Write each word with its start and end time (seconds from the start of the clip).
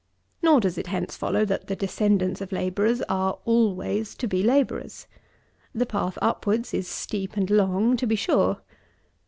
Nor 0.41 0.61
does 0.61 0.79
it 0.79 0.87
hence 0.87 1.15
follow 1.15 1.45
that 1.45 1.67
the 1.67 1.75
descendants 1.75 2.41
of 2.41 2.51
labourers 2.51 3.03
are 3.03 3.37
always 3.45 4.15
to 4.15 4.25
be 4.27 4.41
labourers. 4.41 5.05
The 5.75 5.85
path 5.85 6.17
upwards 6.23 6.73
is 6.73 6.87
steep 6.87 7.37
and 7.37 7.47
long, 7.51 7.97
to 7.97 8.07
be 8.07 8.15
sure. 8.15 8.61